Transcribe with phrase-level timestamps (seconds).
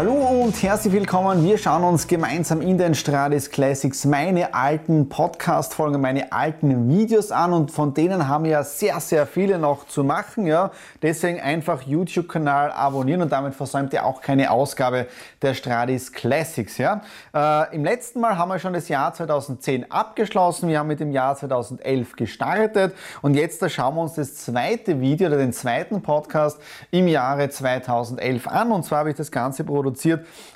[0.00, 1.44] Hallo und herzlich willkommen.
[1.44, 7.52] Wir schauen uns gemeinsam in den Stradis Classics meine alten Podcast-Folgen, meine alten Videos an
[7.52, 10.46] und von denen haben wir ja sehr, sehr viele noch zu machen.
[10.46, 10.70] Ja.
[11.02, 15.06] Deswegen einfach YouTube-Kanal abonnieren und damit versäumt ihr auch keine Ausgabe
[15.42, 16.78] der Stradis Classics.
[16.78, 17.02] Ja.
[17.34, 20.70] Äh, Im letzten Mal haben wir schon das Jahr 2010 abgeschlossen.
[20.70, 24.98] Wir haben mit dem Jahr 2011 gestartet und jetzt da schauen wir uns das zweite
[24.98, 26.58] Video oder den zweiten Podcast
[26.90, 28.72] im Jahre 2011 an.
[28.72, 29.89] Und zwar habe ich das Ganze produziert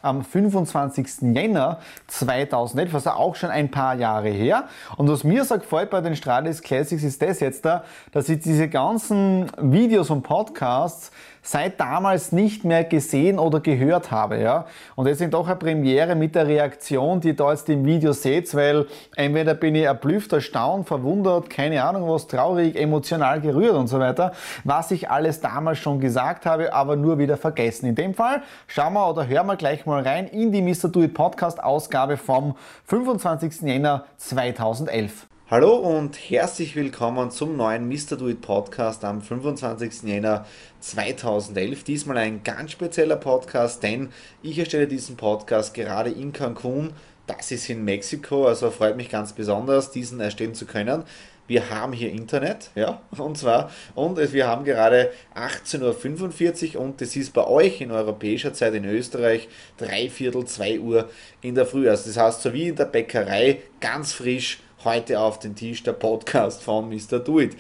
[0.03, 1.35] am 25.
[1.35, 4.69] Jänner 2011, also auch schon ein paar Jahre her.
[4.97, 8.41] Und was mir so gefällt bei den Stradis Classics ist das jetzt da, dass ich
[8.41, 11.11] diese ganzen Videos und Podcasts
[11.45, 14.41] seit damals nicht mehr gesehen oder gehört habe.
[14.41, 14.67] Ja?
[14.97, 18.53] Und deswegen doch eine Premiere mit der Reaktion, die ihr da jetzt im Video seht,
[18.55, 24.01] weil entweder bin ich erblüfft, erstaunt, verwundert, keine Ahnung was, traurig, emotional gerührt und so
[24.01, 24.33] weiter,
[24.65, 27.87] was ich alles damals schon gesagt habe, aber nur wieder vergessen.
[27.87, 30.89] In dem Fall schauen wir oder hören wir gleich mal rein in die Mr.
[30.89, 32.57] Do It Podcast Ausgabe vom
[32.87, 33.61] 25.
[33.63, 35.27] Jänner 2011.
[35.51, 38.17] Hallo und herzlich willkommen zum neuen Mr.
[38.17, 40.05] Do It Podcast am 25.
[40.05, 40.47] Jänner
[40.81, 41.85] 2011.
[41.85, 44.09] Diesmal ein ganz spezieller Podcast, denn
[44.43, 46.95] ich erstelle diesen Podcast gerade in Cancun.
[47.27, 51.03] Das ist in Mexiko, also freut mich ganz besonders, diesen erstellen zu können.
[51.47, 57.17] Wir haben hier Internet, ja, und zwar, und wir haben gerade 18.45 Uhr und es
[57.17, 61.11] ist bei euch in europäischer Zeit in Österreich drei Viertel, zwei Uhr
[61.43, 61.91] in der Früh.
[61.91, 65.93] Also das heißt, so wie in der Bäckerei, ganz frisch heute auf den Tisch der
[65.93, 67.19] Podcast von Mr.
[67.19, 67.57] Do It.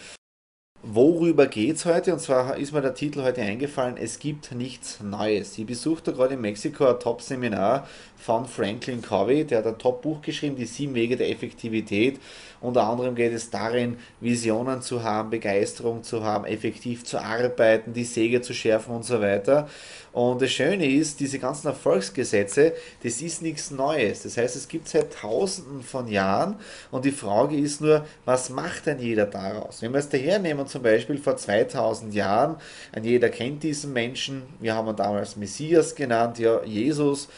[0.86, 2.12] Worüber geht es heute?
[2.12, 5.56] Und zwar ist mir der Titel heute eingefallen, es gibt nichts Neues.
[5.56, 10.56] Ich besuchte gerade in Mexiko ein Top-Seminar von Franklin Covey, der hat ein Top-Buch geschrieben,
[10.56, 12.20] die sieben Wege der Effektivität.
[12.60, 18.04] Unter anderem geht es darin, Visionen zu haben, Begeisterung zu haben, effektiv zu arbeiten, die
[18.04, 19.68] Säge zu schärfen und so weiter.
[20.12, 24.22] Und das Schöne ist, diese ganzen Erfolgsgesetze, das ist nichts Neues.
[24.22, 26.56] Das heißt, es gibt seit tausenden von Jahren
[26.90, 29.82] und die Frage ist nur, was macht denn jeder daraus?
[29.82, 32.56] Wenn wir es daher nehmen, zum Beispiel vor 2000 Jahren,
[32.90, 37.28] ein jeder kennt diesen Menschen, wir haben ihn damals Messias genannt, ja, Jesus,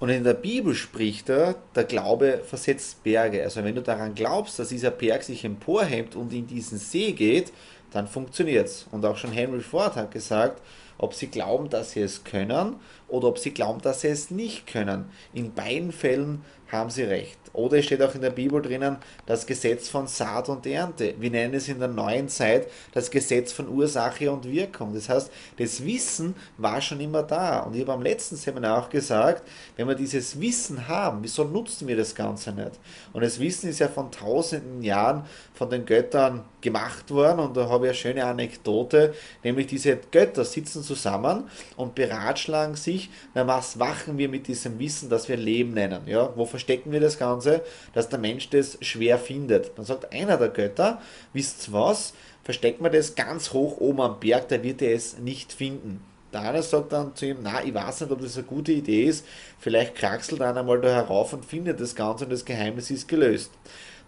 [0.00, 3.44] und in der Bibel spricht er, der Glaube versetzt Berge.
[3.44, 7.52] Also wenn du daran glaubst, dass dieser Berg sich emporhebt und in diesen See geht,
[7.92, 8.88] dann funktioniert es.
[8.90, 10.60] Und auch schon Henry Ford hat gesagt,
[10.98, 12.76] ob sie glauben, dass sie es können
[13.08, 15.06] oder ob sie glauben, dass sie es nicht können.
[15.32, 17.38] In beiden Fällen haben sie recht.
[17.52, 18.96] Oder es steht auch in der Bibel drinnen
[19.26, 21.14] das Gesetz von Saat und Ernte.
[21.20, 24.92] Wir nennen es in der neuen Zeit das Gesetz von Ursache und Wirkung.
[24.92, 27.60] Das heißt, das Wissen war schon immer da.
[27.60, 31.86] Und ich habe am letzten Seminar auch gesagt, wenn wir dieses Wissen haben, wieso nutzen
[31.86, 32.72] wir das Ganze nicht?
[33.12, 37.38] Und das Wissen ist ja von tausenden Jahren von den Göttern gemacht worden.
[37.38, 41.44] Und da habe ich eine schöne Anekdote, nämlich diese Götter sitzen zusammen
[41.76, 46.02] und beratschlagen sich, na, was machen wir mit diesem Wissen, das wir Leben nennen?
[46.06, 47.62] Ja, wo verstecken wir das Ganze,
[47.92, 49.76] dass der Mensch das schwer findet?
[49.76, 51.00] Dann sagt einer der Götter,
[51.32, 55.52] wisst was, verstecken wir das ganz hoch oben am Berg, da wird er es nicht
[55.52, 56.00] finden.
[56.32, 59.04] Der eine sagt dann zu ihm, na, ich weiß nicht, ob das eine gute Idee
[59.04, 59.24] ist,
[59.58, 63.52] vielleicht kraxelt einer mal da herauf und findet das Ganze und das Geheimnis ist gelöst.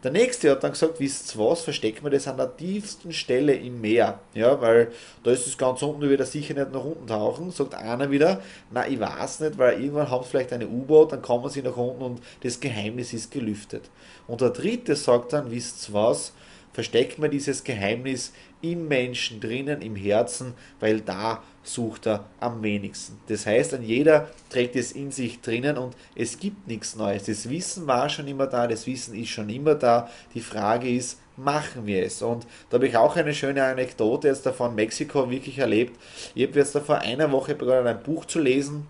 [0.02, 3.54] Der nächste hat dann gesagt, wisst ihr was, verstecken wir das an der tiefsten Stelle
[3.54, 4.20] im Meer.
[4.34, 4.92] Ja, weil
[5.24, 7.50] da ist es ganz unten, da wird er sicher nicht nach unten tauchen.
[7.50, 11.22] Sagt einer wieder, na, ich weiß nicht, weil irgendwann haben sie vielleicht eine U-Boot, dann
[11.22, 13.88] kommen sie nach unten und das Geheimnis ist gelüftet.
[14.26, 16.34] Und der dritte sagt dann, wisst ihr was,
[16.76, 23.18] versteckt man dieses Geheimnis im Menschen drinnen, im Herzen, weil da sucht er am wenigsten.
[23.28, 27.24] Das heißt, an jeder trägt es in sich drinnen und es gibt nichts Neues.
[27.24, 30.10] Das Wissen war schon immer da, das Wissen ist schon immer da.
[30.34, 32.20] Die Frage ist, machen wir es?
[32.20, 35.98] Und da habe ich auch eine schöne Anekdote jetzt davon Mexiko wirklich erlebt.
[36.34, 38.86] Ich habe jetzt da vor einer Woche begonnen, ein Buch zu lesen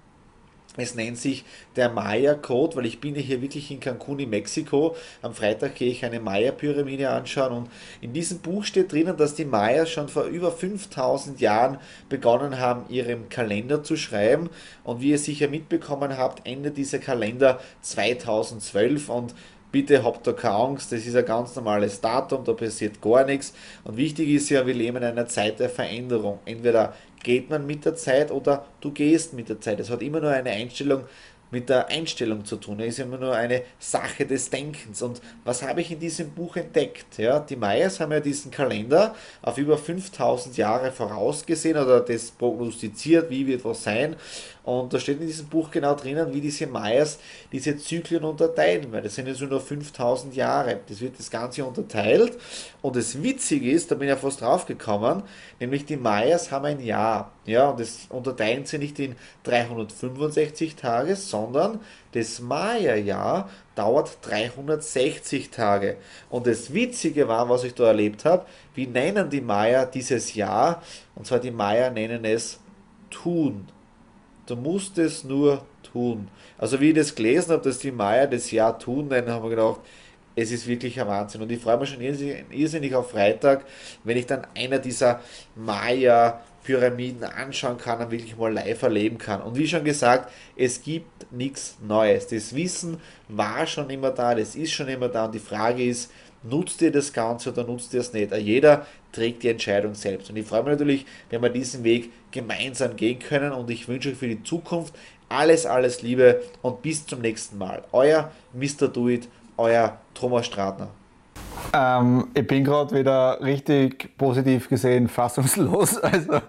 [0.76, 1.44] Es nennt sich
[1.74, 4.96] der Maya-Code, weil ich bin hier wirklich in Cancun in Mexiko.
[5.22, 7.70] Am Freitag gehe ich eine Maya-Pyramide anschauen und
[8.00, 11.78] in diesem Buch steht drinnen, dass die Mayas schon vor über 5000 Jahren
[12.08, 14.50] begonnen haben, ihren Kalender zu schreiben.
[14.84, 19.34] Und wie ihr sicher mitbekommen habt, endet dieser Kalender 2012 und
[19.72, 23.52] bitte habt da keine Angst, das ist ein ganz normales Datum, da passiert gar nichts.
[23.84, 26.38] Und wichtig ist ja, wir leben in einer Zeit der Veränderung.
[26.46, 26.94] Entweder
[27.26, 29.80] geht man mit der Zeit oder du gehst mit der Zeit.
[29.80, 31.02] Es hat immer nur eine Einstellung
[31.50, 32.78] mit der Einstellung zu tun.
[32.80, 35.02] Es ist immer nur eine Sache des Denkens.
[35.02, 37.18] Und was habe ich in diesem Buch entdeckt?
[37.18, 43.28] Ja, die Mayas haben ja diesen Kalender auf über 5000 Jahre vorausgesehen oder das prognostiziert,
[43.28, 44.16] wie wird was sein.
[44.66, 47.20] Und da steht in diesem Buch genau drinnen, wie diese Mayas
[47.52, 50.80] diese Zyklen unterteilen, weil das sind jetzt nur 5000 Jahre.
[50.88, 52.36] Das wird das Ganze unterteilt.
[52.82, 55.22] Und das Witzige ist, da bin ich ja fast drauf gekommen,
[55.60, 57.30] nämlich die Mayas haben ein Jahr.
[57.44, 59.14] Ja, und das unterteilen sie nicht in
[59.44, 61.78] 365 Tage, sondern
[62.10, 65.96] das Maya-Jahr dauert 360 Tage.
[66.28, 70.82] Und das Witzige war, was ich da erlebt habe, wie nennen die Maya dieses Jahr?
[71.14, 72.58] Und zwar die Maya nennen es
[73.10, 73.68] Tun.
[74.46, 76.28] Du musst es nur tun.
[76.58, 79.50] Also wie ich das gelesen habe, dass die Maya das Jahr tun, dann haben wir
[79.50, 79.80] gedacht,
[80.36, 81.42] es ist wirklich ein Wahnsinn.
[81.42, 83.64] Und ich freue mich schon irrsinnig auf Freitag,
[84.04, 85.20] wenn ich dann einer dieser
[85.54, 89.40] Maya-Pyramiden anschauen kann und wirklich mal live erleben kann.
[89.40, 92.26] Und wie schon gesagt, es gibt nichts Neues.
[92.26, 95.24] Das Wissen war schon immer da, das ist schon immer da.
[95.24, 96.12] Und die Frage ist,
[96.48, 98.34] nutzt ihr das Ganze oder nutzt ihr es nicht?
[98.36, 100.30] Jeder trägt die Entscheidung selbst.
[100.30, 104.10] Und ich freue mich natürlich, wenn wir diesen Weg gemeinsam gehen können und ich wünsche
[104.10, 104.94] euch für die Zukunft
[105.28, 107.82] alles, alles Liebe und bis zum nächsten Mal.
[107.92, 108.88] Euer Mr.
[108.88, 110.88] Do It, euer Thomas Stratner.
[111.72, 115.98] Ähm, ich bin gerade wieder richtig positiv gesehen fassungslos.
[116.02, 116.40] Also,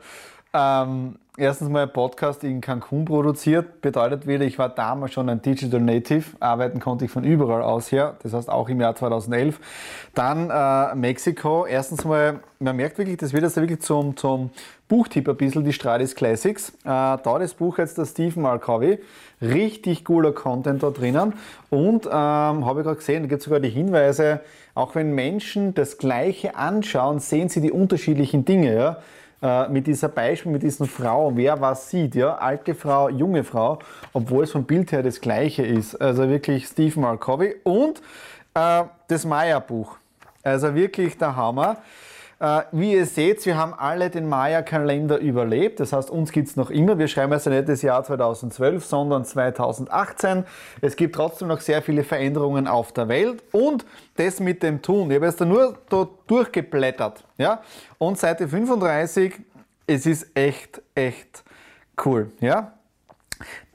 [0.54, 3.82] ähm, erstens mal ein Podcast in Cancun produziert.
[3.82, 6.26] Bedeutet wieder, ich war damals schon ein Digital Native.
[6.40, 8.18] Arbeiten konnte ich von überall aus her.
[8.24, 9.60] Das heißt auch im Jahr 2011.
[10.16, 11.66] Dann äh, Mexiko.
[11.66, 14.50] Erstens mal, man merkt wirklich, das wird jetzt wirklich zum, zum
[14.88, 16.70] Buchtipp ein bisschen, die Stradis Classics.
[16.70, 19.00] Äh, da das Buch jetzt der Stephen Markovi.
[19.42, 21.34] Richtig cooler Content da drinnen.
[21.70, 24.42] Und ähm, habe ich gerade gesehen, da gibt es sogar die Hinweise,
[24.74, 28.76] auch wenn Menschen das Gleiche anschauen, sehen sie die unterschiedlichen Dinge.
[28.76, 28.98] Ja?
[29.40, 33.78] Äh, mit dieser Beispiel, mit diesen Frau, wer was sieht, ja, alte Frau, junge Frau,
[34.14, 35.96] obwohl es vom Bild her das gleiche ist.
[35.96, 38.02] Also wirklich Steve Markovi und
[38.56, 39.98] äh, das Maya-Buch.
[40.42, 41.78] Also wirklich der Hammer.
[42.40, 45.80] Äh, wie ihr seht, wir haben alle den Maya-Kalender überlebt.
[45.80, 47.00] Das heißt, uns gibt es noch immer.
[47.00, 50.46] Wir schreiben also nicht das Jahr 2012, sondern 2018.
[50.82, 53.44] Es gibt trotzdem noch sehr viele Veränderungen auf der Welt.
[53.52, 53.86] Und
[54.18, 55.10] das mit dem Tun.
[55.10, 57.24] Ich habe jetzt da nur da durchgeblättert.
[57.38, 57.62] Ja?
[57.98, 59.36] Und Seite 35,
[59.88, 61.44] es ist echt, echt
[62.06, 62.32] cool.
[62.40, 62.77] Ja?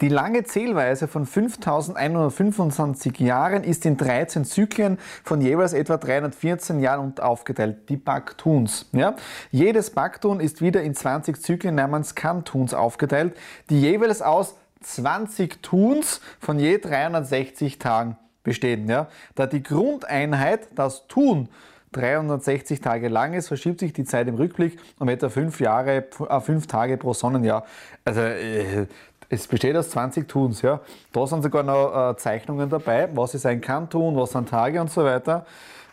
[0.00, 7.18] Die lange Zählweise von 5125 Jahren ist in 13 Zyklen von jeweils etwa 314 Jahren
[7.18, 8.88] aufgeteilt, die Baktuns.
[8.92, 9.14] Ja?
[9.50, 13.36] Jedes Baktun ist wieder in 20 Zyklen namens Kantuns aufgeteilt,
[13.70, 18.88] die jeweils aus 20 Tuns von je 360 Tagen bestehen.
[18.88, 19.08] Ja?
[19.34, 21.48] Da die Grundeinheit, das Tun,
[21.92, 26.40] 360 Tage lang ist, verschiebt sich die Zeit im Rückblick um etwa 5 Jahre, äh,
[26.40, 27.64] 5 Tage pro Sonnenjahr.
[28.04, 28.86] Also äh,
[29.32, 30.80] es besteht aus 20 Tuns, ja.
[31.10, 34.78] Da sind sogar noch äh, Zeichnungen dabei, was ich sein kann tun, was sind Tage
[34.78, 35.46] und so weiter.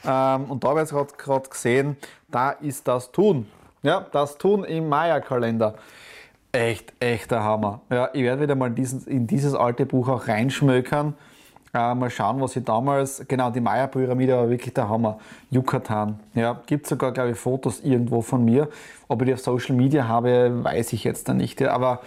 [0.06, 1.96] Ähm, und da habe ich gerade gesehen,
[2.28, 3.48] da ist das Tun.
[3.82, 5.76] Ja, das Tun im Maya-Kalender.
[6.52, 7.80] Echt, echter Hammer.
[7.90, 11.14] Ja, ich werde wieder mal in, diesen, in dieses alte Buch auch reinschmökern.
[11.74, 15.18] Äh, mal schauen, was ich damals, genau, die Maya-Pyramide war wirklich der Hammer.
[15.50, 16.20] Yucatan.
[16.34, 18.68] Ja, gibt sogar, glaube ich, Fotos irgendwo von mir.
[19.08, 21.62] Ob ich die auf Social Media habe, weiß ich jetzt dann nicht.
[21.62, 22.02] Ja, aber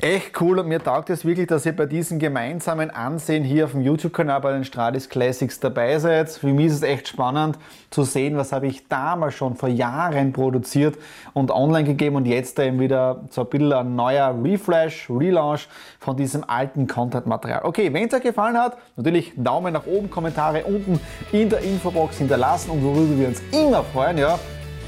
[0.00, 3.72] Echt cool und mir taugt es wirklich, dass ihr bei diesem gemeinsamen Ansehen hier auf
[3.72, 6.30] dem YouTube-Kanal bei den Stradis Classics dabei seid.
[6.30, 7.58] Für mich ist es echt spannend
[7.90, 10.96] zu sehen, was habe ich damals schon vor Jahren produziert
[11.32, 16.16] und online gegeben und jetzt eben wieder so ein bisschen ein neuer Refresh, Relaunch von
[16.16, 17.62] diesem alten Content-Material.
[17.64, 21.00] Okay, wenn es euch gefallen hat, natürlich Daumen nach oben, Kommentare unten
[21.32, 24.38] in der Infobox hinterlassen und worüber wir uns immer freuen, ja,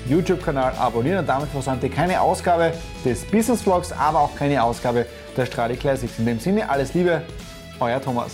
[0.09, 2.73] YouTube-Kanal abonnieren und damit versäumt ihr keine Ausgabe
[3.05, 6.19] des Business Vlogs, aber auch keine Ausgabe der Stradi Classics.
[6.19, 7.23] In dem Sinne, alles Liebe,
[7.81, 8.33] euer Thomas.